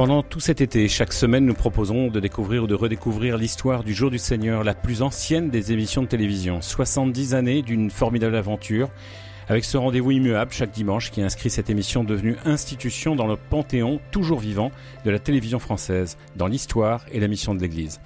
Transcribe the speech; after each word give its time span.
Pendant 0.00 0.22
tout 0.22 0.40
cet 0.40 0.62
été, 0.62 0.88
chaque 0.88 1.12
semaine, 1.12 1.44
nous 1.44 1.52
proposons 1.52 2.08
de 2.08 2.20
découvrir 2.20 2.62
ou 2.62 2.66
de 2.66 2.74
redécouvrir 2.74 3.36
l'histoire 3.36 3.84
du 3.84 3.92
Jour 3.92 4.10
du 4.10 4.16
Seigneur, 4.16 4.64
la 4.64 4.72
plus 4.72 5.02
ancienne 5.02 5.50
des 5.50 5.72
émissions 5.72 6.00
de 6.00 6.06
télévision. 6.06 6.62
70 6.62 7.34
années 7.34 7.60
d'une 7.60 7.90
formidable 7.90 8.34
aventure, 8.34 8.88
avec 9.48 9.64
ce 9.64 9.76
rendez-vous 9.76 10.10
immuable 10.10 10.52
chaque 10.52 10.72
dimanche 10.72 11.10
qui 11.10 11.22
inscrit 11.22 11.50
cette 11.50 11.70
émission 11.70 12.04
devenue 12.04 12.36
institution 12.44 13.16
dans 13.16 13.26
le 13.26 13.36
panthéon 13.36 14.00
toujours 14.10 14.40
vivant 14.40 14.70
de 15.04 15.10
la 15.10 15.18
télévision 15.18 15.58
française, 15.58 16.16
dans 16.36 16.46
l'histoire 16.46 17.04
et 17.12 17.20
la 17.20 17.28
mission 17.28 17.54
de 17.54 17.60
l'Église. 17.60 18.00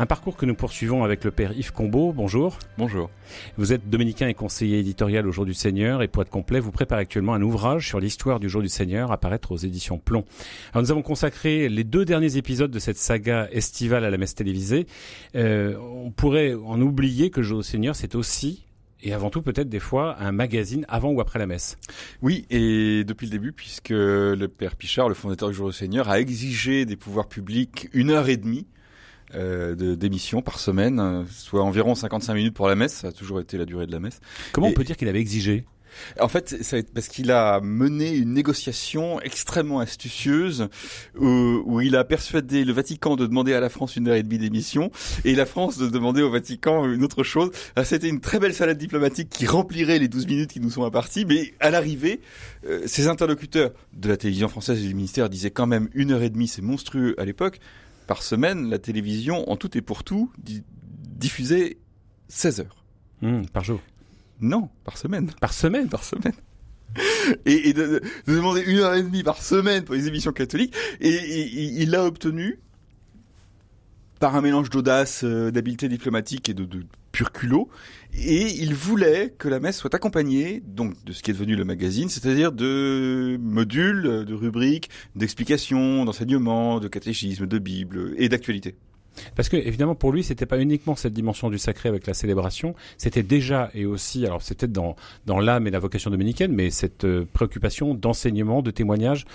Un 0.00 0.06
parcours 0.06 0.36
que 0.36 0.46
nous 0.46 0.54
poursuivons 0.54 1.02
avec 1.02 1.24
le 1.24 1.32
père 1.32 1.52
Yves 1.58 1.72
Combeau. 1.72 2.12
Bonjour. 2.12 2.56
Bonjour. 2.78 3.10
Vous 3.56 3.72
êtes 3.72 3.90
dominicain 3.90 4.28
et 4.28 4.34
conseiller 4.34 4.78
éditorial 4.78 5.26
au 5.26 5.32
Jour 5.32 5.44
du 5.44 5.54
Seigneur 5.54 6.02
et 6.02 6.08
pour 6.08 6.22
être 6.22 6.30
complet, 6.30 6.60
vous 6.60 6.70
préparez 6.70 7.00
actuellement 7.00 7.34
un 7.34 7.42
ouvrage 7.42 7.88
sur 7.88 7.98
l'histoire 7.98 8.38
du 8.38 8.48
Jour 8.48 8.62
du 8.62 8.68
Seigneur 8.68 9.10
à 9.10 9.18
paraître 9.18 9.50
aux 9.50 9.56
éditions 9.56 9.98
Plomb. 9.98 10.24
Alors 10.72 10.84
nous 10.84 10.92
avons 10.92 11.02
consacré 11.02 11.68
les 11.68 11.82
deux 11.82 12.04
derniers 12.04 12.36
épisodes 12.36 12.70
de 12.70 12.78
cette 12.78 12.96
saga 12.96 13.48
estivale 13.50 14.04
à 14.04 14.10
la 14.10 14.18
messe 14.18 14.36
télévisée. 14.36 14.86
Euh, 15.34 15.76
on 15.76 16.12
pourrait 16.12 16.54
en 16.54 16.80
oublier 16.80 17.30
que 17.30 17.40
le 17.40 17.46
Jour 17.46 17.58
du 17.58 17.64
Seigneur, 17.64 17.96
c'est 17.96 18.14
aussi 18.14 18.67
et 19.02 19.12
avant 19.12 19.30
tout 19.30 19.42
peut-être 19.42 19.68
des 19.68 19.80
fois 19.80 20.16
un 20.20 20.32
magazine 20.32 20.84
avant 20.88 21.10
ou 21.10 21.20
après 21.20 21.38
la 21.38 21.46
messe. 21.46 21.78
Oui, 22.22 22.46
et 22.50 23.04
depuis 23.04 23.26
le 23.26 23.32
début, 23.32 23.52
puisque 23.52 23.90
le 23.90 24.46
père 24.46 24.76
Pichard, 24.76 25.08
le 25.08 25.14
fondateur 25.14 25.48
du 25.48 25.54
Jour 25.54 25.68
du 25.68 25.76
Seigneur, 25.76 26.08
a 26.08 26.20
exigé 26.20 26.84
des 26.84 26.96
pouvoirs 26.96 27.28
publics 27.28 27.88
une 27.92 28.10
heure 28.10 28.28
et 28.28 28.36
demie 28.36 28.66
euh, 29.34 29.74
d'émission 29.94 30.40
par 30.40 30.58
semaine, 30.58 31.26
soit 31.30 31.62
environ 31.62 31.94
55 31.94 32.34
minutes 32.34 32.54
pour 32.54 32.68
la 32.68 32.74
messe. 32.74 32.94
Ça 32.94 33.08
a 33.08 33.12
toujours 33.12 33.40
été 33.40 33.58
la 33.58 33.66
durée 33.66 33.86
de 33.86 33.92
la 33.92 34.00
messe. 34.00 34.20
Comment 34.52 34.68
on 34.68 34.72
peut 34.72 34.84
dire 34.84 34.96
qu'il 34.96 35.08
avait 35.08 35.20
exigé? 35.20 35.64
En 36.20 36.28
fait, 36.28 36.56
parce 36.94 37.08
qu'il 37.08 37.30
a 37.30 37.60
mené 37.60 38.16
une 38.16 38.32
négociation 38.32 39.20
extrêmement 39.20 39.80
astucieuse 39.80 40.68
où, 41.18 41.62
où, 41.64 41.80
il 41.80 41.96
a 41.96 42.04
persuadé 42.04 42.64
le 42.64 42.72
Vatican 42.72 43.16
de 43.16 43.26
demander 43.26 43.54
à 43.54 43.60
la 43.60 43.68
France 43.68 43.96
une 43.96 44.08
heure 44.08 44.16
et 44.16 44.22
demie 44.22 44.38
d'émission 44.38 44.90
et 45.24 45.34
la 45.34 45.46
France 45.46 45.78
de 45.78 45.88
demander 45.88 46.22
au 46.22 46.30
Vatican 46.30 46.86
une 46.86 47.04
autre 47.04 47.22
chose. 47.22 47.50
Ah, 47.76 47.84
c'était 47.84 48.08
une 48.08 48.20
très 48.20 48.38
belle 48.38 48.54
salade 48.54 48.78
diplomatique 48.78 49.28
qui 49.30 49.46
remplirait 49.46 49.98
les 49.98 50.08
12 50.08 50.26
minutes 50.26 50.52
qui 50.52 50.60
nous 50.60 50.70
sont 50.70 50.84
imparties, 50.84 51.24
mais 51.24 51.54
à 51.60 51.70
l'arrivée, 51.70 52.20
euh, 52.66 52.82
ses 52.86 53.08
interlocuteurs 53.08 53.72
de 53.92 54.08
la 54.08 54.16
télévision 54.16 54.48
française 54.48 54.82
et 54.82 54.88
du 54.88 54.94
ministère 54.94 55.28
disaient 55.28 55.50
quand 55.50 55.66
même 55.66 55.88
une 55.94 56.12
heure 56.12 56.22
et 56.22 56.30
demie, 56.30 56.48
c'est 56.48 56.62
monstrueux 56.62 57.14
à 57.18 57.24
l'époque 57.24 57.58
par 58.06 58.22
semaine, 58.22 58.70
la 58.70 58.78
télévision, 58.78 59.48
en 59.50 59.56
tout 59.56 59.76
et 59.76 59.82
pour 59.82 60.02
tout, 60.02 60.32
diffusait 61.18 61.76
16 62.28 62.60
heures. 62.60 62.84
Mmh, 63.20 63.46
par 63.52 63.64
jour 63.64 63.80
Non, 64.40 64.68
par 64.84 64.96
semaine. 64.96 65.30
Par 65.40 65.52
semaine 65.52 65.88
Par 65.88 66.04
semaine. 66.04 66.34
Et, 67.44 67.72
de, 67.72 68.00
demander 68.26 68.62
une 68.62 68.78
heure 68.78 68.94
et 68.94 69.02
demie 69.02 69.22
par 69.22 69.42
semaine 69.42 69.84
pour 69.84 69.94
les 69.94 70.08
émissions 70.08 70.32
catholiques. 70.32 70.74
Et, 71.00 71.80
il 71.82 71.90
l'a 71.90 72.04
obtenu 72.04 72.58
par 74.20 74.34
un 74.34 74.40
mélange 74.40 74.70
d'audace, 74.70 75.22
euh, 75.22 75.50
d'habileté 75.50 75.88
diplomatique 75.88 76.48
et 76.48 76.54
de, 76.54 76.64
de 76.64 76.84
pur 77.12 77.30
culot. 77.30 77.68
Et 78.14 78.62
il 78.62 78.74
voulait 78.74 79.34
que 79.38 79.48
la 79.48 79.60
messe 79.60 79.76
soit 79.76 79.94
accompagnée 79.94 80.62
donc 80.66 80.94
de 81.04 81.12
ce 81.12 81.22
qui 81.22 81.30
est 81.30 81.34
devenu 81.34 81.56
le 81.56 81.64
magazine, 81.64 82.08
c'est-à-dire 82.08 82.52
de 82.52 83.36
modules, 83.40 84.24
de 84.24 84.34
rubriques, 84.34 84.90
d'explications, 85.14 86.04
d'enseignements, 86.04 86.80
de 86.80 86.88
catéchisme, 86.88 87.46
de 87.46 87.58
Bible 87.58 88.14
et 88.16 88.28
d'actualité. 88.28 88.76
Parce 89.34 89.48
que 89.48 89.56
évidemment 89.56 89.94
pour 89.94 90.12
lui 90.12 90.22
c'était 90.22 90.46
pas 90.46 90.58
uniquement 90.58 90.96
cette 90.96 91.12
dimension 91.12 91.50
du 91.50 91.58
sacré 91.58 91.88
avec 91.88 92.06
la 92.06 92.14
célébration, 92.14 92.74
c'était 92.96 93.22
déjà 93.22 93.70
et 93.74 93.86
aussi 93.86 94.26
alors 94.26 94.42
c'était 94.42 94.68
dans 94.68 94.96
dans 95.26 95.40
l'âme 95.40 95.66
et 95.66 95.70
la 95.70 95.78
vocation 95.78 96.10
dominicaine, 96.10 96.52
mais 96.52 96.70
cette 96.70 97.04
euh, 97.04 97.26
préoccupation 97.32 97.94
d'enseignement, 97.94 98.62
de 98.62 98.70
témoignage 98.70 99.26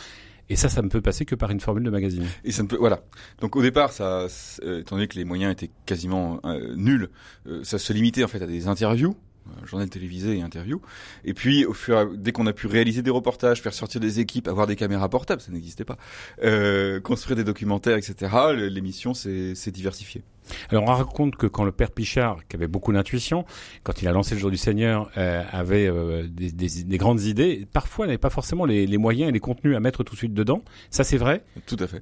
et 0.49 0.55
ça, 0.55 0.69
ça 0.69 0.81
ne 0.81 0.89
peut 0.89 1.01
passer 1.01 1.25
que 1.25 1.35
par 1.35 1.51
une 1.51 1.59
formule 1.59 1.83
de 1.83 1.89
magazine. 1.89 2.25
Et 2.43 2.51
ça 2.51 2.63
ne 2.63 2.67
peut, 2.67 2.75
voilà. 2.75 3.01
Donc 3.39 3.55
au 3.55 3.61
départ, 3.61 3.91
ça, 3.91 4.27
euh, 4.63 4.81
étant 4.81 4.97
donné 4.97 5.07
que 5.07 5.15
les 5.15 5.25
moyens 5.25 5.51
étaient 5.53 5.71
quasiment 5.85 6.39
euh, 6.45 6.75
nuls, 6.75 7.09
euh, 7.47 7.63
ça 7.63 7.79
se 7.79 7.93
limitait 7.93 8.23
en 8.23 8.27
fait 8.27 8.41
à 8.41 8.47
des 8.47 8.67
interviews 8.67 9.15
journal 9.67 9.89
télévisé 9.89 10.37
et 10.37 10.41
interview. 10.41 10.81
Et 11.23 11.33
puis, 11.33 11.65
au 11.65 11.73
fur 11.73 12.11
dès 12.15 12.31
qu'on 12.31 12.47
a 12.47 12.53
pu 12.53 12.67
réaliser 12.67 13.01
des 13.01 13.11
reportages, 13.11 13.61
faire 13.61 13.73
sortir 13.73 14.01
des 14.01 14.19
équipes, 14.19 14.47
avoir 14.47 14.67
des 14.67 14.75
caméras 14.75 15.09
portables, 15.09 15.41
ça 15.41 15.51
n'existait 15.51 15.85
pas, 15.85 15.97
euh, 16.43 16.99
construire 16.99 17.35
des 17.35 17.43
documentaires, 17.43 17.97
etc., 17.97 18.31
l'émission 18.55 19.13
s'est 19.13 19.71
diversifiée. 19.71 20.23
Alors 20.69 20.83
on 20.83 20.87
raconte 20.87 21.35
que 21.35 21.47
quand 21.47 21.63
le 21.63 21.71
père 21.71 21.91
Pichard, 21.91 22.39
qui 22.47 22.55
avait 22.55 22.67
beaucoup 22.67 22.93
d'intuition, 22.93 23.45
quand 23.83 24.01
il 24.01 24.07
a 24.07 24.11
lancé 24.11 24.35
le 24.35 24.41
jour 24.41 24.51
du 24.51 24.57
Seigneur, 24.57 25.09
euh, 25.17 25.43
avait 25.51 25.87
euh, 25.87 26.27
des, 26.27 26.51
des, 26.51 26.83
des, 26.83 26.97
grandes 26.97 27.21
idées, 27.21 27.67
parfois 27.71 28.05
n'avait 28.05 28.17
pas 28.17 28.29
forcément 28.29 28.65
les, 28.65 28.85
les, 28.85 28.97
moyens 28.97 29.29
et 29.29 29.31
les 29.31 29.39
contenus 29.39 29.75
à 29.75 29.79
mettre 29.79 30.03
tout 30.03 30.13
de 30.13 30.19
suite 30.19 30.33
dedans. 30.33 30.63
Ça 30.89 31.03
c'est 31.03 31.17
vrai? 31.17 31.43
Tout 31.65 31.77
à 31.79 31.87
fait. 31.87 32.01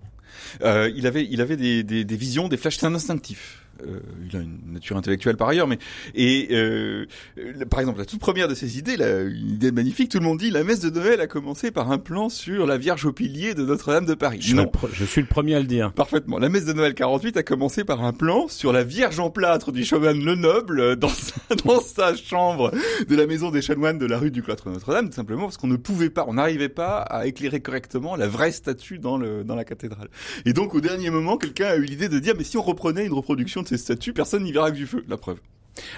Euh, 0.63 0.91
il 0.95 1.07
avait, 1.07 1.27
il 1.29 1.41
avait 1.41 1.57
des, 1.57 1.83
des 1.83 2.15
visions, 2.15 2.47
des 2.47 2.57
flashs 2.57 2.83
instinctifs. 2.83 3.61
Euh, 3.87 3.99
il 4.29 4.37
a 4.37 4.41
une 4.41 4.73
nature 4.73 4.97
intellectuelle 4.97 5.37
par 5.37 5.47
ailleurs, 5.47 5.67
mais 5.67 5.79
et 6.13 6.49
euh, 6.51 7.05
par 7.69 7.79
exemple 7.79 7.99
la 7.99 8.05
toute 8.05 8.19
première 8.19 8.47
de 8.47 8.53
ses 8.53 8.77
idées, 8.77 8.97
là, 8.97 9.21
une 9.21 9.51
idée 9.51 9.71
magnifique, 9.71 10.11
tout 10.11 10.19
le 10.19 10.23
monde 10.23 10.37
dit 10.37 10.51
la 10.51 10.63
messe 10.63 10.81
de 10.81 10.89
Noël 10.89 11.19
a 11.21 11.27
commencé 11.27 11.71
par 11.71 11.91
un 11.91 11.97
plan 11.97 12.29
sur 12.29 12.65
la 12.65 12.77
Vierge 12.77 13.05
au 13.05 13.11
pilier 13.11 13.53
de 13.53 13.63
Notre-Dame 13.63 14.05
de 14.05 14.13
Paris. 14.13 14.39
Je, 14.41 14.55
non. 14.55 14.71
je 14.93 15.05
suis 15.05 15.21
le 15.21 15.27
premier 15.27 15.55
à 15.55 15.59
le 15.59 15.65
dire. 15.65 15.93
Parfaitement. 15.93 16.37
La 16.37 16.49
messe 16.49 16.65
de 16.65 16.73
Noël 16.73 16.93
48 16.93 17.37
a 17.37 17.43
commencé 17.43 17.83
par 17.83 18.03
un 18.03 18.13
plan 18.13 18.30
sur 18.47 18.71
la 18.71 18.83
Vierge 18.83 19.19
en 19.19 19.29
plâtre 19.29 19.71
du 19.71 19.83
chanoine 19.83 20.23
Lenoble 20.23 20.95
dans 20.95 21.09
sa, 21.09 21.55
dans 21.65 21.81
sa 21.81 22.15
chambre 22.15 22.71
de 23.07 23.15
la 23.15 23.27
maison 23.27 23.51
des 23.51 23.61
chanoines 23.61 23.97
de 23.97 24.05
la 24.05 24.17
rue 24.17 24.31
du 24.31 24.41
cloître 24.41 24.69
Notre-Dame, 24.69 25.11
simplement 25.11 25.43
parce 25.43 25.57
qu'on 25.57 25.67
ne 25.67 25.75
pouvait 25.75 26.09
pas, 26.09 26.25
on 26.27 26.35
n'arrivait 26.35 26.69
pas 26.69 26.99
à 26.99 27.25
éclairer 27.25 27.59
correctement 27.61 28.15
la 28.15 28.27
vraie 28.27 28.51
statue 28.51 28.99
dans 28.99 29.17
le 29.17 29.43
dans 29.43 29.55
la 29.55 29.65
cathédrale. 29.65 30.09
Et 30.45 30.53
donc 30.53 30.73
au 30.73 30.81
dernier 30.81 31.09
moment, 31.09 31.37
quelqu'un 31.37 31.67
a 31.67 31.75
eu 31.75 31.83
l'idée 31.83 32.09
de 32.09 32.19
dire 32.19 32.33
mais 32.37 32.43
si 32.43 32.57
on 32.57 32.61
reprenait 32.61 33.05
une 33.05 33.13
reproduction 33.13 33.63
de 33.63 33.67
ces 33.67 33.77
statues, 33.77 34.13
personne 34.13 34.43
n'y 34.43 34.51
verra 34.51 34.71
que 34.71 34.77
du 34.77 34.87
feu, 34.87 35.03
la 35.07 35.17
preuve. 35.17 35.37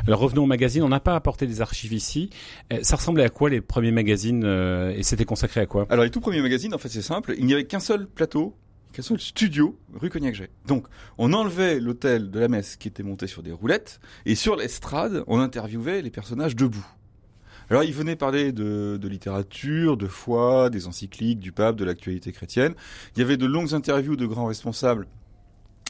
Alors 0.07 0.19
revenons 0.19 0.43
au 0.43 0.47
magazine, 0.47 0.83
on 0.83 0.89
n'a 0.89 0.99
pas 0.99 1.15
apporté 1.15 1.47
des 1.47 1.61
archives 1.61 1.93
ici. 1.93 2.29
Euh, 2.71 2.79
ça 2.81 2.95
ressemblait 2.95 3.23
à 3.23 3.29
quoi 3.29 3.49
les 3.49 3.61
premiers 3.61 3.91
magazines 3.91 4.43
euh, 4.45 4.93
et 4.95 5.03
c'était 5.03 5.25
consacré 5.25 5.61
à 5.61 5.65
quoi? 5.65 5.85
Alors 5.89 6.03
les 6.03 6.11
tout 6.11 6.21
premiers 6.21 6.41
magazines, 6.41 6.73
en 6.73 6.77
fait 6.77 6.89
c'est 6.89 7.01
simple, 7.01 7.35
il 7.37 7.45
n'y 7.45 7.53
avait 7.53 7.65
qu'un 7.65 7.79
seul 7.79 8.07
plateau, 8.07 8.55
qu'un 8.93 9.01
seul 9.01 9.19
studio 9.19 9.77
rue 9.93 10.09
Cognac-Jet. 10.09 10.49
Donc 10.65 10.87
on 11.17 11.33
enlevait 11.33 11.79
l'hôtel 11.79 12.31
de 12.31 12.39
la 12.39 12.47
messe 12.47 12.77
qui 12.77 12.87
était 12.87 13.03
monté 13.03 13.27
sur 13.27 13.43
des 13.43 13.51
roulettes 13.51 13.99
et 14.25 14.35
sur 14.35 14.55
l'estrade 14.55 15.23
on 15.27 15.39
interviewait 15.39 16.01
les 16.01 16.11
personnages 16.11 16.55
debout. 16.55 16.85
Alors 17.69 17.83
il 17.83 17.93
venait 17.93 18.15
parler 18.15 18.51
de, 18.51 18.97
de, 19.01 19.07
littérature, 19.07 19.97
de 19.97 20.07
foi, 20.07 20.69
des 20.69 20.87
encycliques, 20.87 21.39
du 21.39 21.51
pape, 21.51 21.75
de 21.75 21.85
l'actualité 21.85 22.31
chrétienne. 22.31 22.75
Il 23.15 23.19
y 23.19 23.21
avait 23.21 23.37
de 23.37 23.45
longues 23.45 23.73
interviews 23.73 24.15
de 24.15 24.25
grands 24.25 24.45
responsables 24.45 25.07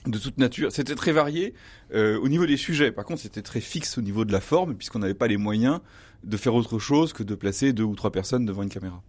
de 0.07 0.17
toute 0.17 0.37
nature. 0.37 0.71
C'était 0.71 0.95
très 0.95 1.11
varié 1.11 1.53
euh, 1.93 2.19
au 2.19 2.29
niveau 2.29 2.45
des 2.45 2.57
sujets. 2.57 2.91
Par 2.91 3.05
contre, 3.05 3.21
c'était 3.21 3.41
très 3.41 3.61
fixe 3.61 3.97
au 3.97 4.01
niveau 4.01 4.25
de 4.25 4.31
la 4.31 4.41
forme, 4.41 4.75
puisqu'on 4.75 4.99
n'avait 4.99 5.13
pas 5.13 5.27
les 5.27 5.37
moyens 5.37 5.79
de 6.23 6.37
faire 6.37 6.55
autre 6.55 6.79
chose 6.79 7.13
que 7.13 7.23
de 7.23 7.35
placer 7.35 7.73
deux 7.73 7.83
ou 7.83 7.95
trois 7.95 8.11
personnes 8.11 8.45
devant 8.45 8.63
une 8.63 8.69
caméra. 8.69 9.01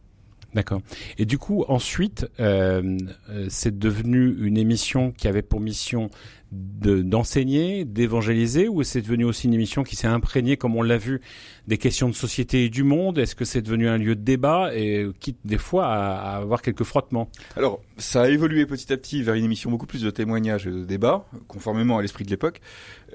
D'accord. 0.54 0.80
Et 1.18 1.26
du 1.26 1.38
coup, 1.38 1.64
ensuite, 1.68 2.28
euh, 2.38 2.96
euh 3.28 3.46
c'est 3.48 3.76
devenu 3.76 4.36
une 4.40 4.56
émission 4.56 5.10
qui 5.12 5.26
avait 5.26 5.42
pour 5.42 5.60
mission 5.60 6.10
d'enseigner, 6.54 7.84
d'évangéliser, 7.84 8.68
ou 8.68 8.82
c'est 8.82 9.00
devenu 9.00 9.24
aussi 9.24 9.46
une 9.46 9.54
émission 9.54 9.82
qui 9.82 9.96
s'est 9.96 10.06
imprégnée, 10.06 10.56
comme 10.56 10.76
on 10.76 10.82
l'a 10.82 10.98
vu, 10.98 11.20
des 11.66 11.78
questions 11.78 12.08
de 12.08 12.14
société 12.14 12.64
et 12.64 12.68
du 12.68 12.82
monde? 12.82 13.18
Est-ce 13.18 13.34
que 13.34 13.44
c'est 13.44 13.62
devenu 13.62 13.88
un 13.88 13.96
lieu 13.96 14.14
de 14.14 14.20
débat 14.20 14.74
et 14.74 15.06
quitte 15.20 15.38
des 15.44 15.58
fois 15.58 15.86
à, 15.86 16.36
avoir 16.36 16.62
quelques 16.62 16.84
frottements? 16.84 17.30
Alors, 17.56 17.80
ça 17.96 18.22
a 18.22 18.28
évolué 18.28 18.66
petit 18.66 18.92
à 18.92 18.96
petit 18.96 19.22
vers 19.22 19.34
une 19.34 19.44
émission 19.44 19.70
beaucoup 19.70 19.86
plus 19.86 20.02
de 20.02 20.10
témoignages 20.10 20.66
et 20.66 20.70
de 20.70 20.84
débats, 20.84 21.26
conformément 21.48 21.98
à 21.98 22.02
l'esprit 22.02 22.24
de 22.24 22.30
l'époque, 22.30 22.60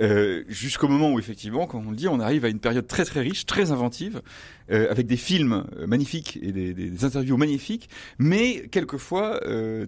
euh, 0.01 0.43
jusqu'au 0.47 0.87
moment 0.87 1.11
où 1.11 1.19
effectivement, 1.19 1.67
comme 1.67 1.87
on 1.87 1.91
le 1.91 1.97
dit, 1.97 2.07
on 2.07 2.19
arrive 2.19 2.45
à 2.45 2.49
une 2.49 2.59
période 2.59 2.87
très 2.87 3.05
très 3.05 3.21
riche, 3.21 3.45
très 3.45 3.71
inventive, 3.71 4.21
euh, 4.71 4.89
avec 4.89 5.07
des 5.07 5.17
films 5.17 5.65
euh, 5.77 5.87
magnifiques 5.87 6.39
et 6.41 6.51
des, 6.51 7.05
interviews 7.05 7.37
magnifiques, 7.37 7.89
mais 8.17 8.67
quelquefois 8.71 9.39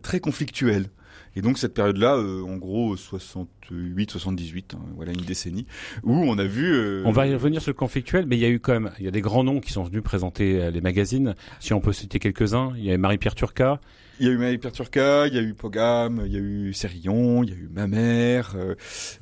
très 0.01 0.19
conflictuels. 0.19 0.87
Et 1.35 1.41
donc 1.41 1.57
cette 1.57 1.73
période-là, 1.73 2.15
euh, 2.15 2.43
en 2.43 2.57
gros 2.57 2.95
68, 2.95 4.11
78, 4.11 4.73
hein, 4.75 4.79
voilà 4.95 5.11
une 5.11 5.21
décennie, 5.21 5.65
où 6.03 6.13
on 6.13 6.37
a 6.37 6.43
vu. 6.43 6.73
Euh, 6.73 7.03
on 7.05 7.11
va 7.11 7.27
y 7.27 7.33
revenir 7.33 7.61
sur 7.61 7.69
le 7.69 7.75
conflictuel, 7.75 8.25
mais 8.25 8.37
il 8.37 8.41
y 8.41 8.45
a 8.45 8.49
eu 8.49 8.59
quand 8.59 8.73
même, 8.73 8.91
il 8.99 9.05
y 9.05 9.07
a 9.07 9.11
des 9.11 9.21
grands 9.21 9.43
noms 9.43 9.59
qui 9.59 9.71
sont 9.71 9.83
venus 9.83 10.03
présenter 10.03 10.61
euh, 10.61 10.71
les 10.71 10.81
magazines. 10.81 11.35
Si 11.59 11.73
on 11.73 11.79
peut 11.79 11.93
citer 11.93 12.19
quelques-uns, 12.19 12.73
il 12.77 12.83
y 12.83 12.89
avait 12.89 12.97
Marie-Pierre 12.97 13.35
Turca, 13.35 13.79
il 14.21 14.27
y 14.27 14.29
a 14.29 14.33
eu 14.33 14.37
Marie-Pierre 14.37 14.71
Turca, 14.71 15.25
il 15.25 15.33
y 15.33 15.39
a 15.39 15.41
eu 15.41 15.55
Pogam, 15.55 16.21
il 16.27 16.31
y 16.31 16.35
a 16.35 16.39
eu 16.39 16.73
Sérillon, 16.73 17.41
il 17.41 17.49
y 17.49 17.53
a 17.53 17.55
eu 17.55 17.69
ma 17.73 17.87
mère, 17.87 18.53
euh, 18.55 18.75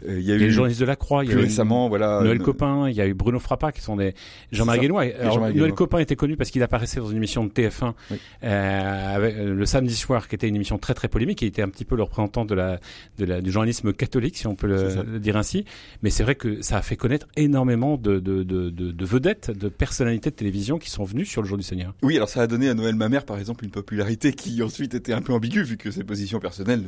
il 0.05 0.21
y 0.21 0.31
a 0.33 0.35
eu 0.35 0.39
les 0.39 0.51
journalistes 0.51 0.81
de 0.81 0.85
la 0.85 0.97
Croix, 0.97 1.23
il 1.23 1.31
y 1.31 1.33
a 1.33 1.37
eu 1.37 1.39
récemment, 1.39 1.87
voilà, 1.87 2.19
Noël 2.21 2.39
Copin, 2.39 2.89
il 2.89 2.95
y 2.97 2.99
a 2.99 3.07
eu 3.07 3.13
Bruno 3.13 3.39
Frappa 3.39 3.71
qui 3.71 3.79
sont 3.79 3.95
des 3.95 4.13
Jean-Marie 4.51 4.81
Guénois. 4.81 5.05
Noël 5.53 5.73
Copin 5.73 5.99
était 5.99 6.17
connu 6.17 6.35
parce 6.35 6.51
qu'il 6.51 6.61
apparaissait 6.63 6.99
dans 6.99 7.09
une 7.09 7.15
émission 7.15 7.45
de 7.45 7.49
TF1 7.49 7.93
euh, 8.43 9.15
avec, 9.15 9.35
euh, 9.35 9.53
le 9.53 9.65
samedi 9.65 9.95
soir, 9.95 10.27
qui 10.27 10.35
était 10.35 10.49
une 10.49 10.55
émission 10.57 10.77
très 10.77 10.93
très 10.93 11.07
polémique. 11.07 11.41
Il 11.43 11.47
était 11.47 11.61
un 11.61 11.69
petit 11.69 11.85
peu 11.85 11.95
le 11.95 12.03
représentant 12.03 12.43
de 12.43 12.53
la, 12.53 12.81
de 13.17 13.23
la 13.23 13.39
du 13.39 13.51
journalisme 13.51 13.93
catholique, 13.93 14.35
si 14.35 14.47
on 14.47 14.55
peut 14.55 14.67
le, 14.67 15.17
dire 15.19 15.37
ainsi. 15.37 15.63
Mais 16.03 16.09
c'est 16.09 16.23
vrai 16.23 16.35
que 16.35 16.61
ça 16.61 16.75
a 16.75 16.81
fait 16.81 16.97
connaître 16.97 17.27
énormément 17.37 17.95
de, 17.95 18.19
de, 18.19 18.43
de, 18.43 18.69
de, 18.69 19.05
vedettes, 19.05 19.49
de 19.49 19.69
personnalités 19.69 20.29
de 20.29 20.35
télévision 20.35 20.77
qui 20.77 20.89
sont 20.89 21.05
venues 21.05 21.25
sur 21.25 21.41
le 21.41 21.47
jour 21.47 21.57
du 21.57 21.63
Seigneur. 21.63 21.93
Oui, 22.03 22.17
alors 22.17 22.27
ça 22.27 22.41
a 22.41 22.47
donné 22.47 22.67
à 22.67 22.73
Noël 22.73 22.95
ma 22.95 23.07
mère, 23.07 23.23
par 23.23 23.37
exemple, 23.39 23.63
une 23.63 23.71
popularité 23.71 24.33
qui 24.33 24.61
ensuite 24.61 24.88
ensuite 24.89 24.95
été 24.95 25.13
un 25.13 25.21
peu 25.21 25.33
ambigu 25.33 25.63
vu 25.63 25.77
que 25.77 25.91
ses 25.91 26.03
positions 26.03 26.39
personnelles 26.39 26.83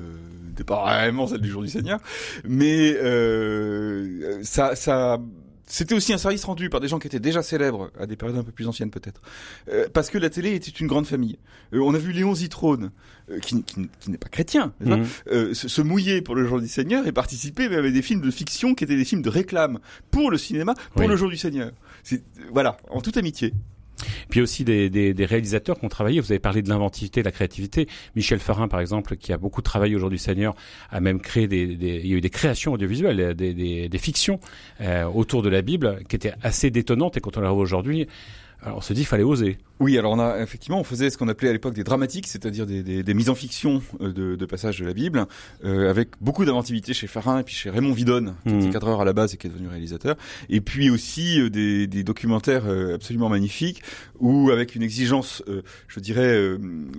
n'étaient 0.48 0.63
pas 0.63 0.83
vraiment 0.83 1.27
celles 1.27 1.42
du 1.42 1.50
jour 1.50 1.62
du 1.62 1.69
Seigneur. 1.69 2.00
Mais 2.48 2.95
euh, 2.95 4.39
ça, 4.44 4.75
ça 4.75 5.19
c'était 5.65 5.95
aussi 5.95 6.12
un 6.12 6.18
service 6.18 6.44
rendu 6.44 6.69
par 6.69 6.81
des 6.81 6.89
gens 6.89 7.00
qui 7.00 7.07
étaient 7.07 7.19
déjà 7.19 7.42
célèbres, 7.42 7.92
à 7.98 8.06
des 8.06 8.18
périodes 8.18 8.38
un 8.38 8.44
peu 8.44 8.51
plus 8.51 8.68
anciennes 8.68 8.92
peut-être. 8.92 9.21
Euh, 9.69 9.88
parce 9.94 10.09
que 10.09 10.18
la 10.18 10.30
télé 10.30 10.53
était 10.53 10.69
une 10.69 10.88
grande 10.88 11.06
famille. 11.06 11.39
Euh, 11.74 11.80
on 11.80 11.94
a 11.94 11.98
vu 11.98 12.12
Léon 12.12 12.36
Zitrone, 12.36 12.92
euh, 13.30 13.39
qui, 13.39 13.63
qui, 13.63 13.89
qui 14.00 14.12
n'est 14.12 14.18
pas 14.18 14.27
chrétien, 14.27 14.74
mhm. 14.81 15.06
euh, 15.31 15.53
se, 15.53 15.69
se, 15.69 15.81
mouiller 15.81 16.21
pour 16.21 16.36
le 16.36 16.45
jour 16.45 16.59
du 16.59 16.68
Seigneur 16.68 17.07
et 17.07 17.13
participer 17.13 17.69
même 17.69 17.86
à 17.86 17.89
des 17.89 18.01
films 18.01 18.21
de 18.21 18.31
fiction 18.31 18.75
qui 18.75 18.83
étaient 18.83 18.98
des 18.98 19.06
films 19.06 19.21
de 19.21 19.30
réclame 19.30 19.80
pour 20.12 20.30
le 20.30 20.38
cinéma, 20.38 20.74
pour 20.94 21.07
le 21.07 21.15
jour 21.15 21.30
du 21.30 21.38
Seigneur. 21.38 21.71
Voilà, 22.51 22.77
en 22.89 23.00
toute 23.00 23.15
amitié. 23.15 23.53
Puis 24.30 24.42
aussi 24.42 24.63
des, 24.63 24.89
des, 24.89 25.13
des 25.13 25.25
réalisateurs 25.25 25.80
qui 25.80 25.86
ont 25.86 25.89
travaillé. 25.89 26.19
Vous 26.19 26.31
avez 26.31 26.39
parlé 26.39 26.62
de 26.62 26.69
l'inventivité, 26.69 27.21
de 27.21 27.25
la 27.25 27.31
créativité. 27.31 27.88
Michel 28.15 28.39
Farin, 28.39 28.68
par 28.68 28.80
exemple, 28.80 29.15
qui 29.15 29.33
a 29.33 29.38
beaucoup 29.38 29.62
travaillé 29.62 29.95
aujourd'hui 29.95 30.19
Seigneur, 30.19 30.56
a 30.89 31.00
même 31.00 31.19
créé 31.19 31.48
des, 31.48 31.75
des, 31.75 32.01
il 32.03 32.07
y 32.07 32.13
a 32.13 32.18
eu 32.18 32.21
des 32.21 32.30
créations 32.30 32.74
audiovisuelles, 32.74 33.36
des, 33.36 33.89
fictions 33.98 34.39
euh, 34.81 35.06
autour 35.06 35.44
de 35.44 35.50
la 35.50 35.62
Bible 35.62 36.00
qui 36.09 36.15
étaient 36.15 36.33
assez 36.42 36.71
détonnantes. 36.71 37.18
Et 37.18 37.21
quand 37.21 37.38
on 37.38 37.42
la 37.42 37.50
revoit 37.50 37.63
aujourd'hui, 37.63 38.07
alors 38.63 38.77
on 38.77 38.81
se 38.81 38.93
dit, 38.93 39.01
il 39.01 39.05
fallait 39.05 39.23
oser. 39.23 39.57
Oui, 39.79 39.97
alors 39.97 40.11
on 40.11 40.19
a 40.19 40.39
effectivement, 40.39 40.79
on 40.79 40.83
faisait 40.83 41.09
ce 41.09 41.17
qu'on 41.17 41.27
appelait 41.27 41.49
à 41.49 41.51
l'époque 41.51 41.73
des 41.73 41.83
dramatiques, 41.83 42.27
c'est-à-dire 42.27 42.67
des, 42.67 42.83
des, 42.83 43.01
des, 43.01 43.13
mises 43.15 43.29
en 43.29 43.35
fiction 43.35 43.81
euh, 44.01 44.13
de, 44.13 44.35
de 44.35 44.45
passages 44.45 44.79
de 44.79 44.85
la 44.85 44.93
Bible, 44.93 45.25
euh, 45.65 45.89
avec 45.89 46.09
beaucoup 46.21 46.45
d'inventivité 46.45 46.93
chez 46.93 47.07
Farin 47.07 47.39
et 47.39 47.43
puis 47.43 47.55
chez 47.55 47.71
Raymond 47.71 47.93
Vidonne, 47.93 48.35
qui 48.43 48.53
était 48.53 48.65
mhm. 48.67 48.73
cadreur 48.73 49.01
à 49.01 49.05
la 49.05 49.13
base 49.13 49.33
et 49.33 49.37
qui 49.37 49.47
est 49.47 49.49
devenu 49.49 49.67
réalisateur, 49.67 50.15
et 50.49 50.61
puis 50.61 50.91
aussi 50.91 51.41
euh, 51.41 51.49
des, 51.49 51.87
des, 51.87 52.03
documentaires 52.03 52.67
euh, 52.67 52.93
absolument 52.93 53.29
magnifiques 53.29 53.81
où, 54.19 54.51
avec 54.51 54.75
une 54.75 54.83
exigence, 54.83 55.41
je 55.87 55.99
dirais, 55.99 56.37